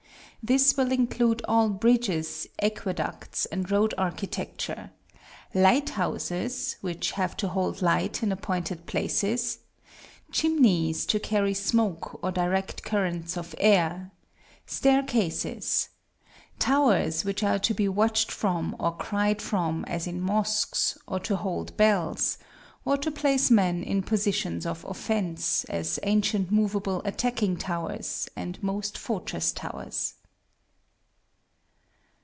This 0.43 0.75
will 0.75 0.91
include 0.91 1.43
all 1.47 1.69
bridges, 1.69 2.47
aqueducts, 2.63 3.45
and 3.45 3.69
road 3.69 3.93
architecture; 3.95 4.89
light 5.53 5.91
houses, 5.91 6.77
which 6.81 7.11
have 7.11 7.37
to 7.37 7.47
hold 7.47 7.83
light 7.83 8.23
in 8.23 8.31
appointed 8.31 8.87
places; 8.87 9.59
chimneys 10.31 11.05
to 11.05 11.19
carry 11.19 11.53
smoke 11.53 12.17
or 12.23 12.31
direct 12.31 12.81
currents 12.81 13.37
of 13.37 13.53
air; 13.59 14.09
staircases; 14.65 15.89
towers, 16.57 17.23
which 17.23 17.43
are 17.43 17.59
to 17.59 17.75
be 17.75 17.87
watched 17.87 18.31
from 18.31 18.75
or 18.79 18.95
cried 18.97 19.43
from, 19.43 19.85
as 19.85 20.07
in 20.07 20.19
mosques, 20.19 20.97
or 21.07 21.19
to 21.19 21.35
hold 21.35 21.77
bells, 21.77 22.39
or 22.83 22.97
to 22.97 23.11
place 23.11 23.51
men 23.51 23.83
in 23.83 24.01
positions 24.01 24.65
of 24.65 24.83
offence, 24.85 25.65
as 25.65 25.99
ancient 26.01 26.49
moveable 26.51 26.99
attacking 27.05 27.57
towers, 27.57 28.27
and 28.35 28.61
most 28.63 28.97
fortress 28.97 29.51
towers. 29.51 30.15